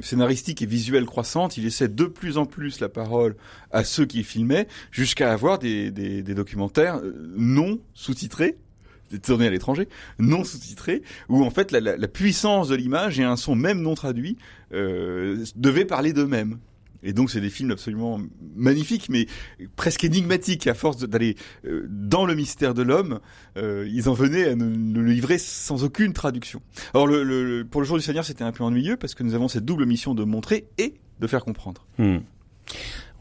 scénaristique 0.00 0.60
et 0.60 0.66
visuelle 0.66 1.04
croissante, 1.04 1.56
il 1.56 1.64
essaie 1.66 1.86
de 1.86 2.06
plus 2.06 2.36
en 2.36 2.46
plus 2.46 2.80
la 2.80 2.88
parole 2.88 3.36
à 3.70 3.84
ceux 3.84 4.06
qui 4.06 4.24
filmaient, 4.24 4.66
jusqu'à 4.90 5.32
avoir 5.32 5.60
des, 5.60 5.92
des 5.92 6.34
documentaires 6.34 7.00
non 7.36 7.78
sous-titrés 7.94 8.56
tourné 9.20 9.46
à 9.46 9.50
l'étranger, 9.50 9.88
non 10.18 10.44
sous-titré, 10.44 11.02
où 11.28 11.44
en 11.44 11.50
fait 11.50 11.72
la, 11.72 12.08
puissance 12.08 12.68
de 12.68 12.74
l'image 12.74 13.18
et 13.18 13.24
un 13.24 13.36
son 13.36 13.54
même 13.54 13.80
non 13.80 13.94
traduit 13.94 14.36
euh, 14.72 15.44
devaient 15.56 15.84
parler 15.84 16.12
d'eux-mêmes. 16.12 16.58
Et 17.02 17.12
donc 17.12 17.30
c'est 17.30 17.40
des 17.40 17.50
films 17.50 17.72
absolument 17.72 18.20
magnifiques, 18.54 19.08
mais 19.08 19.26
presque 19.76 20.04
énigmatiques. 20.04 20.66
À 20.66 20.74
force 20.74 20.98
d'aller 20.98 21.36
euh, 21.66 21.86
dans 21.88 22.24
le 22.24 22.34
mystère 22.34 22.74
de 22.74 22.82
l'homme, 22.82 23.20
euh, 23.56 23.88
ils 23.90 24.08
en 24.08 24.12
venaient 24.12 24.50
à 24.50 24.54
nous, 24.54 25.02
le 25.02 25.10
livrer 25.10 25.38
sans 25.38 25.82
aucune 25.84 26.12
traduction. 26.12 26.62
Alors 26.94 27.06
le, 27.06 27.24
le, 27.24 27.64
pour 27.64 27.80
le 27.80 27.86
jour 27.86 27.96
du 27.96 28.02
Seigneur, 28.02 28.24
c'était 28.24 28.44
un 28.44 28.52
peu 28.52 28.62
ennuyeux 28.62 28.96
parce 28.96 29.14
que 29.14 29.24
nous 29.24 29.34
avons 29.34 29.48
cette 29.48 29.64
double 29.64 29.84
mission 29.84 30.14
de 30.14 30.22
montrer 30.22 30.68
et 30.78 30.94
de 31.18 31.26
faire 31.26 31.44
comprendre. 31.44 31.86
Hmm. 31.98 32.18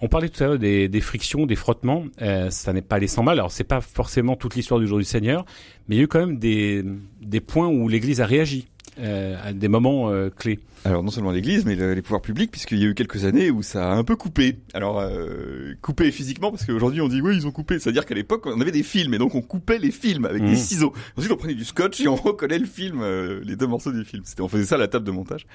On 0.01 0.07
parlait 0.07 0.30
tout 0.30 0.44
à 0.44 0.48
l'heure 0.48 0.59
des, 0.59 0.88
des, 0.88 1.01
frictions, 1.01 1.45
des 1.45 1.56
frottements. 1.56 2.06
Euh, 2.21 2.50
ça 2.50 2.74
n'est 2.74 2.81
pas 2.81 3.00
les 3.00 3.07
100 3.07 3.24
mal. 3.24 3.39
Alors 3.39 3.51
c'est 3.51 3.63
pas 3.63 3.81
forcément 3.81 4.36
toute 4.36 4.56
l'histoire 4.56 4.80
du 4.80 4.88
jour 4.88 4.98
du 4.98 5.03
Seigneur, 5.03 5.45
mais 5.88 5.95
il 5.95 5.98
y 6.00 6.01
a 6.01 6.03
eu 6.06 6.07
quand 6.07 6.19
même 6.19 6.38
des, 6.38 6.83
des 7.21 7.39
points 7.39 7.68
où 7.68 7.88
l'Église 7.88 8.19
a 8.21 8.25
réagi 8.25 8.68
euh, 9.00 9.38
à 9.44 9.53
des 9.53 9.68
moments 9.68 10.09
euh, 10.09 10.30
clés. 10.30 10.59
Alors 10.83 11.03
non 11.03 11.12
seulement 11.12 11.31
l'Église, 11.31 11.63
mais 11.65 11.75
les 11.75 12.01
pouvoirs 12.01 12.21
publics, 12.21 12.50
puisqu'il 12.50 12.80
y 12.80 12.86
a 12.86 12.88
eu 12.88 12.95
quelques 12.95 13.25
années 13.25 13.51
où 13.51 13.62
ça 13.62 13.92
a 13.92 13.95
un 13.95 14.03
peu 14.03 14.15
coupé. 14.15 14.57
Alors 14.74 15.00
euh, 15.00 15.75
coupé 15.81 16.12
physiquement, 16.12 16.50
parce 16.50 16.65
qu'aujourd'hui 16.65 17.01
on 17.01 17.07
dit 17.07 17.21
oui 17.21 17.36
ils 17.36 17.45
ont 17.45 17.51
coupé, 17.51 17.77
c'est-à-dire 17.77 18.06
qu'à 18.06 18.15
l'époque 18.15 18.47
on 18.47 18.59
avait 18.59 18.71
des 18.71 18.81
films 18.81 19.13
et 19.13 19.19
donc 19.19 19.36
on 19.36 19.42
coupait 19.42 19.77
les 19.77 19.92
films 19.92 20.25
avec 20.25 20.44
des 20.44 20.54
mmh. 20.54 20.57
ciseaux. 20.57 20.94
Ensuite 21.18 21.31
on 21.31 21.38
prenait 21.38 21.54
du 21.54 21.65
scotch 21.65 22.01
et 22.01 22.07
on 22.07 22.15
recollait 22.15 22.57
le 22.57 22.65
film, 22.65 23.01
euh, 23.01 23.42
les 23.44 23.56
deux 23.56 23.68
morceaux 23.68 23.92
du 23.92 24.04
film. 24.04 24.24
C'était, 24.25 24.42
on 24.42 24.47
faisait 24.47 24.65
ça 24.65 24.75
à 24.75 24.80
la 24.80 24.88
table 24.88 25.06
de 25.06 25.12
montage. 25.12 25.45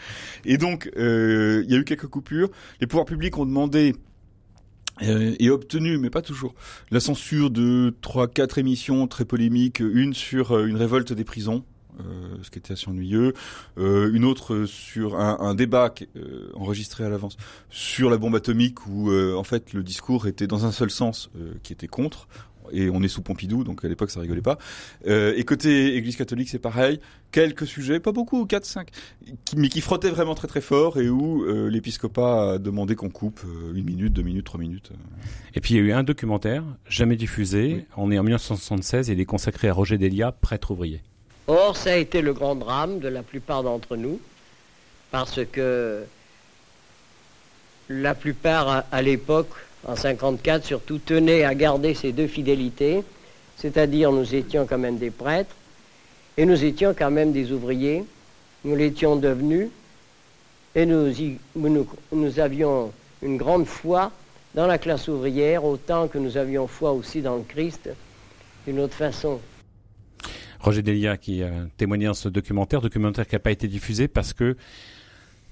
Et 0.45 0.59
donc 0.59 0.91
euh, 0.97 1.65
il 1.67 1.73
y 1.73 1.77
a 1.77 1.79
eu 1.79 1.85
quelques 1.85 2.07
coupures. 2.07 2.49
Les 2.81 2.87
pouvoirs 2.87 3.07
publics 3.07 3.37
ont 3.37 3.47
demandé 3.47 3.97
et 5.01 5.51
obtenu, 5.51 5.99
mais 5.99 6.11
pas 6.11 6.23
toujours, 6.23 6.55
la 6.91 7.01
censure 7.01 7.51
de 7.51 7.95
trois, 8.01 8.29
quatre 8.29 8.59
émissions 8.59 9.07
très 9.07 9.25
polémiques, 9.25 9.81
une 9.81 10.15
sur 10.15 10.53
euh, 10.53 10.67
une 10.67 10.77
révolte 10.77 11.13
des 11.13 11.25
prisons, 11.25 11.65
euh, 12.01 12.37
ce 12.43 12.51
qui 12.51 12.59
était 12.59 12.75
assez 12.75 12.91
ennuyeux, 12.91 13.33
euh, 13.79 14.13
une 14.13 14.27
autre 14.27 14.67
sur 14.67 15.19
un, 15.19 15.55
débat 15.55 15.95
euh, 16.15 16.51
enregistré 16.55 17.05
à 17.05 17.09
l'avance 17.09 17.39
sur 17.71 18.11
la 18.11 18.19
bombe 18.19 18.37
atomique 18.37 18.87
où 18.87 19.11
en 19.11 19.45
fait 19.45 19.73
le 19.73 19.83
discours 19.83 20.27
était 20.27 20.47
dans 20.47 20.67
un 20.67 20.73
seul 20.73 20.91
sens, 20.91 21.31
qui 21.63 21.73
était 21.73 21.87
contre 21.87 22.29
et 22.73 22.91
on 22.91 23.03
est 23.03 23.09
sous 23.09 23.23
Pompidou, 23.23 23.65
donc 23.65 23.85
à 23.85 23.89
l'époque 23.89 24.11
ça 24.11 24.21
rigolait 24.21 24.43
pas. 24.43 24.59
Euh, 25.07 25.35
et 25.37 25.45
côté 25.45 25.97
Église 25.97 26.17
catholique, 26.17 26.49
c'est 26.49 26.59
pareil. 26.59 27.01
Quelques 27.33 27.67
sujets, 27.67 28.01
pas 28.01 28.13
beaucoup, 28.13 28.47
4, 28.47 28.65
5, 28.65 28.89
qui, 29.45 29.57
mais 29.57 29.69
qui 29.69 29.81
frottaient 29.81 30.11
vraiment 30.11 30.35
très 30.35 30.49
très 30.49 30.61
fort 30.61 30.99
et 30.99 31.09
où 31.09 31.45
euh, 31.45 31.69
l'épiscopat 31.69 32.53
a 32.53 32.59
demandé 32.59 32.95
qu'on 32.95 33.11
coupe 33.11 33.41
euh, 33.45 33.75
une 33.75 33.85
minute, 33.85 34.13
deux 34.13 34.23
minutes, 34.23 34.47
trois 34.47 34.61
minutes. 34.61 34.93
Et 35.55 35.61
puis 35.61 35.75
il 35.75 35.77
y 35.79 35.81
a 35.81 35.83
eu 35.83 35.93
un 35.93 36.03
documentaire, 36.03 36.65
jamais 36.89 37.17
diffusé. 37.17 37.75
Oui. 37.75 37.85
On 37.97 38.11
est 38.11 38.19
en 38.19 38.23
1976 38.23 39.11
et 39.11 39.13
il 39.13 39.21
est 39.21 39.25
consacré 39.25 39.69
à 39.69 39.73
Roger 39.73 39.99
Delia, 39.99 40.33
prêtre 40.33 40.71
ouvrier. 40.71 41.03
Or, 41.49 41.77
ça 41.77 41.93
a 41.93 41.97
été 41.97 42.23
le 42.23 42.33
grand 42.33 42.57
drame 42.57 42.99
de 42.99 43.09
la 43.09 43.23
plupart 43.23 43.63
d'entre 43.63 43.97
nous, 43.97 44.21
parce 45.11 45.41
que 45.45 46.03
la 47.89 48.15
plupart 48.15 48.69
à, 48.69 48.85
à 48.91 49.03
l'époque 49.03 49.51
en 49.85 49.97
54 49.97 50.65
surtout, 50.65 50.99
tenait 50.99 51.45
à 51.45 51.55
garder 51.55 51.95
ces 51.95 52.13
deux 52.13 52.27
fidélités, 52.27 53.03
c'est-à-dire 53.57 54.13
nous 54.13 54.35
étions 54.35 54.67
quand 54.67 54.79
même 54.79 54.99
des 54.99 55.11
prêtres 55.11 55.55
et 56.37 56.45
nous 56.45 56.65
étions 56.65 56.95
quand 56.97 57.11
même 57.11 57.33
des 57.33 57.53
ouvriers, 57.53 58.05
nous 58.65 58.77
l'étions 58.77 59.17
devenus 59.17 59.69
et 60.75 60.87
nous, 60.87 61.09
y, 61.21 61.39
nous, 61.55 61.87
nous 62.13 62.41
avions 62.41 62.93
une 63.23 63.37
grande 63.37 63.67
foi 63.67 64.13
dans 64.55 64.67
la 64.67 64.79
classe 64.79 65.09
ouvrière, 65.09 65.65
autant 65.65 66.09
que 66.09 66.19
nous 66.19 66.37
avions 66.37 66.67
foi 66.67 66.93
aussi 66.93 67.23
dans 67.23 67.37
le 67.37 67.43
Christ 67.43 67.91
d'une 68.67 68.81
autre 68.81 68.95
façon. 68.95 69.41
Roger 70.61 70.83
Delia 70.83 71.17
qui 71.17 71.43
a 71.43 71.51
témoigné 71.77 72.07
dans 72.07 72.15
ce 72.15 72.29
documentaire, 72.29 72.81
documentaire 72.81 73.27
qui 73.27 73.35
n'a 73.35 73.39
pas 73.39 73.53
été 73.53 73.69
diffusé 73.69 74.09
parce 74.09 74.33
que 74.33 74.57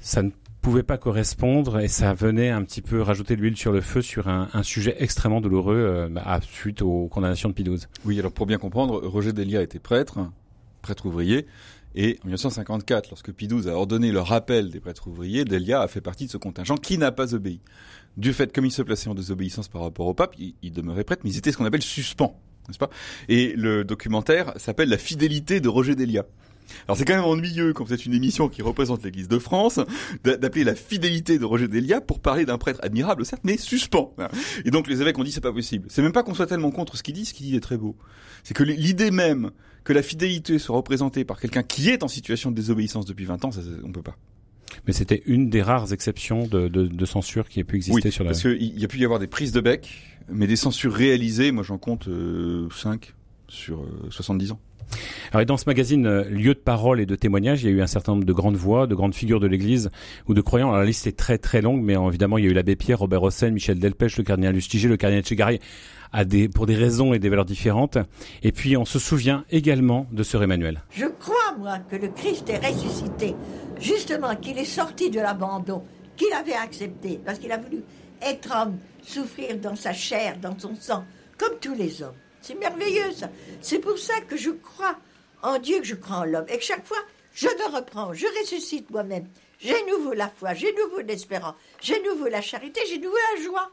ça 0.00 0.23
ne 0.23 0.31
pouvait 0.64 0.82
pas 0.82 0.96
correspondre 0.96 1.78
et 1.78 1.88
ça 1.88 2.14
venait 2.14 2.49
un 2.49 2.64
petit 2.64 2.81
peu 2.81 3.02
rajouter 3.02 3.37
de 3.37 3.43
l'huile 3.43 3.56
sur 3.56 3.70
le 3.70 3.82
feu 3.82 4.00
sur 4.00 4.28
un, 4.28 4.62
sujet 4.62 4.96
extrêmement 4.99 5.43
douloureux 5.43 5.76
euh, 5.76 6.08
à, 6.16 6.40
suite 6.40 6.81
aux 6.81 7.06
condamnations 7.08 7.50
de 7.50 7.55
Pie 7.55 7.66
Oui, 8.06 8.19
alors 8.19 8.32
pour 8.32 8.46
bien 8.46 8.56
comprendre, 8.56 9.06
Roger 9.06 9.34
Delia 9.34 9.61
était 9.61 9.78
prêtre, 9.78 10.21
prêtre 10.80 11.04
ouvrier, 11.04 11.47
et 11.94 12.18
en 12.23 12.28
1954, 12.28 13.11
lorsque 13.11 13.30
Pie 13.30 13.50
a 13.66 13.73
ordonné 13.73 14.11
le 14.11 14.21
rappel 14.21 14.71
des 14.71 14.80
prêtres 14.80 15.06
ouvriers, 15.06 15.44
Delia 15.44 15.83
a 15.83 15.87
fait 15.87 16.00
partie 16.00 16.25
de 16.25 16.30
ce 16.30 16.38
contingent 16.38 16.76
qui 16.76 16.97
n'a 16.97 17.12
pas 17.12 17.35
obéi. 17.35 17.61
Du 18.16 18.33
fait, 18.33 18.50
comme 18.50 18.64
il 18.64 18.73
se 18.73 18.80
plaçait 18.80 19.11
en 19.11 19.14
désobéissance 19.14 19.68
par 19.68 19.83
rapport 19.83 20.06
au 20.06 20.14
pape, 20.14 20.35
il, 20.38 20.54
il 20.62 20.73
demeurait 20.73 21.04
prêtre, 21.04 21.21
mais 21.25 21.30
ils 21.30 21.37
étaient 21.37 21.52
ce 21.52 21.59
qu'on 21.59 21.66
appelle 21.66 21.83
suspens, 21.83 22.40
n'est-ce 22.68 22.78
pas? 22.78 22.88
Et 23.28 23.52
le 23.54 23.85
documentaire 23.85 24.54
s'appelle 24.56 24.88
La 24.88 24.97
fidélité 24.97 25.61
de 25.61 25.68
Roger 25.68 25.94
Delia. 25.94 26.25
Alors 26.87 26.97
c'est 26.97 27.04
quand 27.04 27.14
même 27.14 27.25
ennuyeux, 27.25 27.73
quand 27.73 27.87
c'est 27.88 28.06
une 28.06 28.14
émission 28.14 28.49
qui 28.49 28.62
représente 28.62 29.04
l'Église 29.04 29.28
de 29.28 29.38
France, 29.38 29.80
d'appeler 30.25 30.64
la 30.64 30.75
fidélité 30.75 31.38
de 31.38 31.44
Roger 31.44 31.68
Delia 31.68 32.00
pour 32.00 32.21
parler 32.21 32.44
d'un 32.44 32.59
prêtre 32.59 32.80
admirable, 32.83 33.25
certes, 33.25 33.42
mais 33.44 33.56
suspens. 33.56 34.14
Et 34.64 34.71
donc 34.71 34.88
les 34.88 35.00
évêques 35.00 35.18
ont 35.18 35.25
dit 35.25 35.33
c'est 35.33 35.40
pas 35.40 35.52
possible. 35.52 35.87
C'est 35.90 36.02
même 36.02 36.12
pas 36.12 36.23
qu'on 36.23 36.35
soit 36.35 36.47
tellement 36.47 36.71
contre 36.71 36.97
ce 36.97 37.02
qu'il 37.02 37.14
dit, 37.14 37.25
ce 37.25 37.35
qu'il 37.35 37.47
dit 37.47 37.56
est 37.56 37.61
très 37.61 37.76
beau. 37.76 37.97
C'est 38.42 38.54
que 38.54 38.62
l'idée 38.62 39.11
même 39.11 39.50
que 39.85 39.92
la 39.92 40.02
fidélité 40.02 40.59
soit 40.59 40.76
représentée 40.76 41.25
par 41.25 41.38
quelqu'un 41.38 41.62
qui 41.62 41.90
est 41.90 42.02
en 42.02 42.09
situation 42.09 42.50
de 42.50 42.56
désobéissance 42.56 43.04
depuis 43.04 43.26
20 43.26 43.44
ans, 43.44 43.52
ça, 43.52 43.61
on 43.85 43.92
peut 43.92 44.02
pas. 44.02 44.16
Mais 44.87 44.92
c'était 44.92 45.23
une 45.26 45.50
des 45.50 45.62
rares 45.62 45.92
exceptions 45.92 46.47
de, 46.47 46.68
de, 46.68 46.87
de, 46.87 47.04
censure 47.04 47.49
qui 47.49 47.61
ait 47.61 47.64
pu 47.64 47.76
exister 47.76 48.09
oui, 48.09 48.12
sur 48.12 48.25
la. 48.25 48.30
Parce 48.30 48.42
qu'il 48.42 48.78
y 48.78 48.85
a 48.85 48.88
pu 48.88 48.99
y 48.99 49.04
avoir 49.04 49.21
des 49.21 49.26
prises 49.26 49.52
de 49.52 49.61
bec, 49.61 50.18
mais 50.28 50.47
des 50.47 50.56
censures 50.56 50.92
réalisées, 50.92 51.52
moi 51.52 51.62
j'en 51.62 51.78
compte 51.78 52.09
euh, 52.09 52.68
5 52.71 53.14
sur 53.49 53.83
euh, 53.83 54.11
70 54.11 54.52
ans. 54.52 54.61
Alors, 55.33 55.45
dans 55.47 55.57
ce 55.57 55.64
magazine 55.67 56.07
euh, 56.07 56.25
Lieu 56.25 56.55
de 56.55 56.59
parole 56.59 57.00
et 57.00 57.07
de 57.07 57.17
témoignage, 57.17 57.62
il 57.62 57.71
y 57.71 57.73
a 57.73 57.76
eu 57.76 57.83
un 57.83 57.87
certain 57.87 58.12
nombre 58.12 58.25
de 58.25 58.33
grandes 58.33 58.57
voix, 58.57 58.87
de 58.87 58.95
grandes 58.95 59.14
figures 59.14 59.41
de 59.41 59.47
l'Église 59.47 59.91
ou 60.29 60.35
de 60.35 60.41
croyants. 60.41 60.69
Alors, 60.69 60.81
la 60.81 60.87
liste 60.87 61.07
est 61.07 61.17
très 61.17 61.38
très 61.38 61.62
longue, 61.62 61.83
mais 61.83 61.95
évidemment, 61.95 62.38
il 62.38 62.45
y 62.45 62.49
a 62.49 62.50
eu 62.50 62.55
l'abbé 62.55 62.76
Pierre, 62.76 63.00
Robert 63.00 63.23
Hossein, 63.23 63.50
Michel 63.50 63.79
Delpech, 63.79 64.17
le 64.19 64.25
cardinal 64.25 64.55
Lustiger, 64.55 64.88
le 64.88 64.97
cardinal 64.97 65.25
des, 66.25 66.49
pour 66.49 66.67
des 66.67 66.76
raisons 66.76 67.12
et 67.12 67.19
des 67.19 67.29
valeurs 67.29 67.45
différentes. 67.45 67.99
Et 68.45 68.53
puis, 68.53 68.76
on 68.76 68.85
se 68.85 69.00
souvient 69.00 69.45
également 69.50 70.07
de 70.12 70.23
Sœur 70.23 70.45
Emmanuel. 70.45 70.83
Je 70.91 71.07
crois, 71.07 71.57
moi, 71.59 71.79
que 71.91 71.97
le 71.97 72.09
Christ 72.09 72.49
est 72.49 72.64
ressuscité, 72.64 73.35
justement, 73.81 74.37
qu'il 74.37 74.57
est 74.59 74.64
sorti 74.64 75.11
de 75.11 75.19
l'abandon, 75.19 75.83
qu'il 76.17 76.33
avait 76.33 76.53
accepté, 76.55 77.19
parce 77.25 77.41
qu'il 77.41 77.50
a 77.50 77.59
voulu 77.59 77.83
être 78.23 78.55
homme, 78.55 78.79
souffrir 79.03 79.59
dans 79.59 79.75
sa 79.75 79.93
chair, 79.93 80.37
dans 80.41 80.57
son 80.57 80.75
sang, 80.76 81.05
comme 81.37 81.59
tous 81.61 81.75
les 81.75 82.03
hommes. 82.03 82.14
C'est 82.44 82.56
merveilleux 82.56 83.10
ça. 83.12 83.30
C'est 83.62 83.78
pour 83.78 83.98
ça 83.98 84.20
que 84.28 84.36
je 84.36 84.50
crois 84.50 84.98
en 85.42 85.58
Dieu, 85.58 85.78
que 85.78 85.86
je 85.86 85.94
crois 85.94 86.16
en 86.18 86.24
l'homme. 86.24 86.44
Et 86.50 86.58
que 86.58 86.62
chaque 86.62 86.86
fois, 86.86 86.98
je 87.32 87.46
me 87.46 87.74
reprends, 87.74 88.12
je 88.12 88.26
ressuscite 88.38 88.90
moi-même. 88.90 89.26
J'ai 89.58 89.82
nouveau 89.86 90.12
la 90.12 90.28
foi, 90.28 90.52
j'ai 90.52 90.74
nouveau 90.74 91.00
l'espérance, 91.00 91.54
j'ai 91.80 92.02
nouveau 92.02 92.28
la 92.28 92.42
charité, 92.42 92.82
j'ai 92.86 92.98
nouveau 92.98 93.16
la 93.34 93.42
joie. 93.42 93.70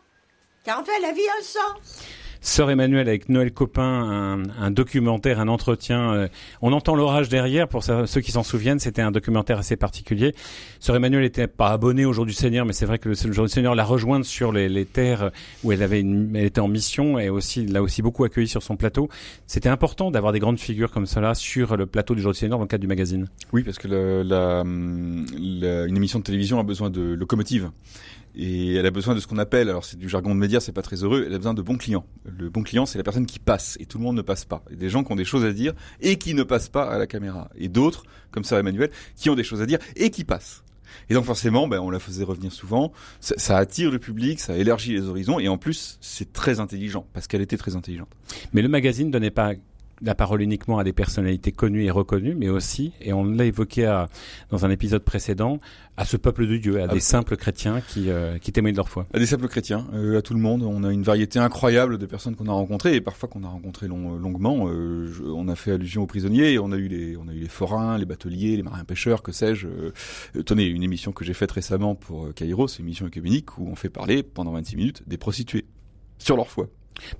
Car 0.63 0.79
enfin, 0.79 0.93
la 1.01 1.11
vie 1.11 1.27
a 1.27 1.39
un 1.39 1.43
sens. 1.43 2.01
Sœur 2.43 2.71
Emmanuel 2.71 3.07
avec 3.07 3.29
Noël 3.29 3.51
Copin, 3.53 3.83
un, 3.83 4.43
un 4.60 4.71
documentaire, 4.71 5.39
un 5.39 5.48
entretien. 5.48 6.12
euh, 6.13 6.27
on 6.63 6.74
entend 6.74 6.95
l'orage 6.95 7.29
derrière. 7.29 7.67
Pour 7.67 7.83
ceux 7.83 8.21
qui 8.21 8.31
s'en 8.31 8.41
souviennent, 8.41 8.79
c'était 8.79 9.03
un 9.03 9.12
documentaire 9.12 9.60
assez 9.60 9.75
particulier. 9.75 10.33
Sœur 10.79 10.95
Emmanuel 10.95 11.24
était 11.24 11.45
pas 11.48 11.69
abonnée 11.69 12.03
au 12.03 12.13
Jour 12.13 12.25
du 12.25 12.33
Seigneur, 12.33 12.65
mais 12.65 12.74
c'est 12.74 12.88
vrai 12.88 12.98
que 12.98 13.10
le, 13.10 13.15
le 13.25 13.31
Jour 13.31 13.45
du 13.45 13.51
Seigneur 13.51 13.75
l'a 13.75 13.83
rejointe 13.83 14.25
sur 14.25 14.51
les, 14.51 14.69
les 14.69 14.86
terres 14.86 15.29
où 15.63 15.71
elle 15.71 15.83
avait 15.83 16.00
une, 16.01 16.36
elle 16.36 16.45
était 16.45 16.62
en 16.62 16.67
mission 16.67 17.19
et 17.19 17.29
aussi 17.29 17.67
l'a 17.67 17.83
aussi 17.83 18.01
beaucoup 18.01 18.24
accueilli 18.24 18.48
sur 18.48 18.63
son 18.63 18.75
plateau. 18.75 19.07
C'était 19.45 19.69
important 19.69 20.10
d'avoir 20.10 20.33
des 20.33 20.39
grandes 20.39 20.60
figures 20.60 20.89
comme 20.89 21.05
cela 21.05 21.36
sur 21.36 21.77
le 21.77 21.86
plateau 21.86 22.15
du 22.15 22.24
Jour 22.24 22.31
du 22.31 22.39
Seigneur 22.39 22.57
dans 22.57 22.63
le 22.63 22.67
cadre 22.67 22.81
du 22.81 22.88
magazine. 22.88 23.27
Oui, 23.53 23.62
parce 23.62 23.77
que 23.77 23.88
la, 23.88 24.62
hum, 24.62 25.27
la- 25.38 25.86
une 25.86 25.95
émission 25.95 26.17
de 26.17 26.24
télévision 26.24 26.60
a 26.60 26.63
besoin 26.63 26.89
de 26.89 27.01
locomotive. 27.13 27.69
Et 28.35 28.75
elle 28.75 28.85
a 28.85 28.91
besoin 28.91 29.15
de 29.15 29.19
ce 29.19 29.27
qu'on 29.27 29.38
appelle, 29.38 29.69
alors 29.69 29.83
c'est 29.83 29.97
du 29.97 30.07
jargon 30.07 30.33
de 30.33 30.39
médias, 30.39 30.59
c'est 30.59 30.71
pas 30.71 30.81
très 30.81 31.03
heureux, 31.03 31.23
elle 31.27 31.33
a 31.33 31.38
besoin 31.38 31.53
de 31.53 31.61
bons 31.61 31.77
clients. 31.77 32.05
Le 32.25 32.50
bon 32.50 32.63
client, 32.63 32.85
c'est 32.85 32.97
la 32.97 33.03
personne 33.03 33.25
qui 33.25 33.39
passe, 33.39 33.77
et 33.79 33.85
tout 33.85 33.97
le 33.97 34.03
monde 34.03 34.15
ne 34.15 34.21
passe 34.21 34.45
pas. 34.45 34.63
Et 34.71 34.75
des 34.75 34.89
gens 34.89 35.03
qui 35.03 35.11
ont 35.11 35.17
des 35.17 35.25
choses 35.25 35.43
à 35.43 35.51
dire, 35.51 35.73
et 36.00 36.17
qui 36.17 36.33
ne 36.33 36.43
passent 36.43 36.69
pas 36.69 36.83
à 36.83 36.97
la 36.97 37.07
caméra. 37.07 37.50
Et 37.55 37.67
d'autres, 37.67 38.03
comme 38.31 38.43
ça 38.43 38.59
Emmanuel, 38.59 38.89
qui 39.15 39.29
ont 39.29 39.35
des 39.35 39.43
choses 39.43 39.61
à 39.61 39.65
dire, 39.65 39.79
et 39.95 40.09
qui 40.09 40.23
passent. 40.23 40.63
Et 41.09 41.13
donc 41.13 41.25
forcément, 41.25 41.67
ben, 41.67 41.79
on 41.79 41.89
la 41.89 42.00
faisait 42.00 42.23
revenir 42.23 42.51
souvent, 42.51 42.91
ça, 43.19 43.35
ça 43.38 43.57
attire 43.57 43.91
le 43.91 44.00
public, 44.00 44.39
ça 44.39 44.57
élargit 44.57 44.93
les 44.93 45.07
horizons, 45.07 45.39
et 45.39 45.47
en 45.47 45.57
plus, 45.57 45.97
c'est 46.01 46.31
très 46.33 46.59
intelligent, 46.59 47.05
parce 47.13 47.27
qu'elle 47.27 47.41
était 47.41 47.57
très 47.57 47.75
intelligente. 47.75 48.09
Mais 48.53 48.61
le 48.61 48.69
magazine 48.69 49.11
donnait 49.11 49.31
pas 49.31 49.53
la 50.03 50.15
parole 50.15 50.41
uniquement 50.41 50.79
à 50.79 50.84
des 50.84 50.93
personnalités 50.93 51.51
connues 51.51 51.84
et 51.86 51.91
reconnues, 51.91 52.36
mais 52.36 52.50
aussi, 52.50 52.93
et 53.01 53.13
on 53.13 53.24
l'a 53.24 53.46
évoqué 53.46 53.86
à- 53.86 54.10
dans 54.50 54.65
un 54.65 54.70
épisode 54.72 55.03
précédent, 55.03 55.60
à 55.98 56.05
ce 56.05 56.17
peuple 56.17 56.48
de 56.48 56.58
Dieu, 56.58 56.79
à 56.81 56.86
Ah, 56.86 56.93
des 56.93 57.00
simples 57.00 57.38
chrétiens 57.38 57.81
qui, 57.81 58.10
euh, 58.10 58.38
qui 58.39 58.51
témoignent 58.51 58.74
de 58.74 58.77
leur 58.77 58.89
foi. 58.89 59.05
À 59.13 59.20
des 59.20 59.25
simples 59.27 59.48
chrétiens, 59.48 59.86
euh, 59.93 60.17
à 60.17 60.22
tout 60.22 60.34
le 60.34 60.39
monde. 60.39 60.63
On 60.63 60.84
a 60.84 60.91
une 60.91 61.03
variété 61.03 61.38
incroyable 61.38 61.98
de 62.00 62.05
personnes 62.08 62.36
qu'on 62.36 62.48
a 62.48 62.51
rencontrées 62.51 62.96
et 62.96 63.01
parfois 63.01 63.29
qu'on 63.29 63.43
a 63.43 63.48
rencontrées 63.48 63.88
long- 63.88 64.15
longuement. 64.17 64.67
Euh, 64.67 65.08
je- 65.12 65.24
on 65.24 65.48
a 65.48 65.55
fait 65.55 65.72
allusion 65.74 66.01
aux 66.03 66.08
prisonniers. 66.08 66.58
On 66.58 66.72
a 66.72 66.77
eu 66.77 66.88
les, 66.88 67.15
on 67.17 67.27
a 67.27 67.34
eu 67.34 67.39
les 67.39 67.48
forains, 67.48 67.98
les 67.98 68.05
bateliers, 68.05 68.55
les 68.58 68.63
marins 68.63 68.84
pêcheurs, 68.84 69.22
que 69.22 69.31
sais-je. 69.31 69.67
Euh, 69.67 69.91
euh, 70.38 70.43
tenez, 70.43 70.65
une 70.65 70.81
émission 70.84 71.12
que 71.12 71.24
j'ai 71.24 71.34
faite 71.34 71.51
récemment 71.51 71.93
pour 71.93 72.25
euh, 72.25 72.31
Kairos, 72.34 72.67
une 72.79 72.86
émission 72.86 73.05
écuménique 73.08 73.58
où 73.60 73.67
on 73.70 73.75
fait 73.75 73.89
parler 73.89 74.24
pendant 74.24 74.51
26 74.53 74.77
minutes 74.77 75.03
des 75.08 75.17
prostituées 75.17 75.65
sur 76.17 76.36
leur 76.36 76.48
foi. 76.50 76.67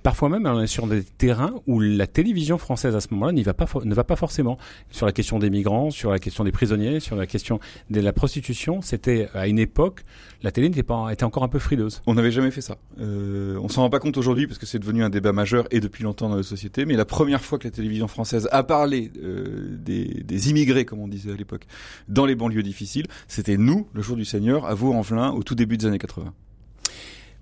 Parfois 0.02 0.28
même, 0.28 0.46
on 0.46 0.60
est 0.60 0.66
sur 0.66 0.86
des 0.86 1.02
terrains 1.02 1.54
où 1.66 1.80
la 1.80 2.06
télévision 2.06 2.58
française 2.58 2.96
à 2.96 3.00
ce 3.00 3.08
moment-là 3.12 3.32
n'y 3.32 3.42
va 3.42 3.54
pas, 3.54 3.66
ne 3.84 3.94
va 3.94 4.04
pas 4.04 4.16
forcément. 4.16 4.58
Sur 4.90 5.06
la 5.06 5.12
question 5.12 5.38
des 5.38 5.50
migrants, 5.50 5.90
sur 5.90 6.10
la 6.10 6.18
question 6.18 6.44
des 6.44 6.52
prisonniers, 6.52 7.00
sur 7.00 7.16
la 7.16 7.26
question 7.26 7.60
de 7.90 8.00
la 8.00 8.12
prostitution, 8.12 8.82
c'était 8.82 9.28
à 9.34 9.48
une 9.48 9.58
époque, 9.58 10.02
la 10.42 10.50
télé 10.50 10.68
n'était 10.68 10.82
pas, 10.82 11.12
était 11.12 11.24
encore 11.24 11.44
un 11.44 11.48
peu 11.48 11.58
frileuse. 11.58 12.02
On 12.06 12.14
n'avait 12.14 12.30
jamais 12.30 12.50
fait 12.50 12.60
ça. 12.60 12.78
Euh, 13.00 13.58
on 13.62 13.68
s'en 13.68 13.82
rend 13.82 13.90
pas 13.90 14.00
compte 14.00 14.16
aujourd'hui 14.16 14.46
parce 14.46 14.58
que 14.58 14.66
c'est 14.66 14.78
devenu 14.78 15.02
un 15.04 15.10
débat 15.10 15.32
majeur 15.32 15.66
et 15.70 15.80
depuis 15.80 16.04
longtemps 16.04 16.28
dans 16.28 16.36
la 16.36 16.42
société. 16.42 16.84
Mais 16.84 16.94
la 16.94 17.04
première 17.04 17.42
fois 17.42 17.58
que 17.58 17.64
la 17.64 17.70
télévision 17.70 18.08
française 18.08 18.48
a 18.52 18.62
parlé 18.62 19.10
euh, 19.22 19.76
des, 19.78 20.22
des 20.24 20.50
immigrés, 20.50 20.84
comme 20.84 21.00
on 21.00 21.08
disait 21.08 21.32
à 21.32 21.36
l'époque, 21.36 21.66
dans 22.08 22.26
les 22.26 22.34
banlieues 22.34 22.62
difficiles, 22.62 23.06
c'était 23.28 23.56
nous, 23.56 23.88
le 23.92 24.02
jour 24.02 24.16
du 24.16 24.24
Seigneur, 24.24 24.66
à 24.66 24.74
Vaux-en-Velin, 24.74 25.30
au 25.30 25.42
tout 25.42 25.54
début 25.54 25.76
des 25.76 25.86
années 25.86 25.98
80. 25.98 26.32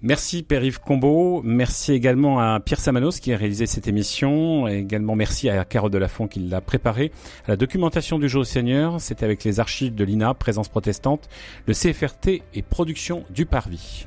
Merci 0.02 0.42
Père-Yves 0.42 0.80
Combeau, 0.80 1.42
merci 1.45 1.92
également 1.92 2.40
à 2.40 2.59
Pierre 2.59 2.80
Samanos 2.80 3.21
qui 3.21 3.35
a 3.35 3.37
réalisé 3.37 3.66
cette 3.66 3.87
émission, 3.87 4.66
et 4.66 4.78
également 4.78 5.14
merci 5.14 5.50
à 5.50 5.62
Carole 5.66 5.90
Delafont 5.90 6.26
qui 6.26 6.40
l'a 6.40 6.62
préparée. 6.62 7.12
La 7.47 7.57
documentation 7.57 8.19
du 8.19 8.26
jour 8.26 8.45
du 8.45 8.49
Seigneur, 8.49 8.99
c'était 8.99 9.26
avec 9.26 9.45
les 9.45 9.61
archives 9.61 9.95
de 9.95 10.02
l'INA, 10.02 10.33
Présence 10.33 10.71
protestante, 10.71 11.28
le 11.66 11.75
CFRT 11.75 12.42
et 12.54 12.62
Production 12.62 13.25
du 13.28 13.45
Parvis. 13.45 14.07